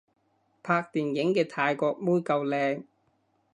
[0.63, 2.85] 拍電影嘅泰國妹夠靚